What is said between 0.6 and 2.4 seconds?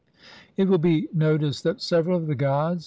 will be noticed that several of the